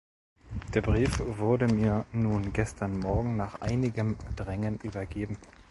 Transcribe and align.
Der 0.73 0.81
Brief 0.81 1.19
wurde 1.19 1.67
mir 1.67 2.07
nun 2.11 2.53
gestern 2.53 2.97
morgen 3.01 3.37
nach 3.37 3.61
einigem 3.61 4.17
Drängen 4.35 4.79
übergeben. 4.79 5.37